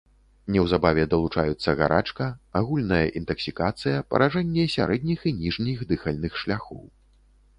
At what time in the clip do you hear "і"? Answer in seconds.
5.33-5.37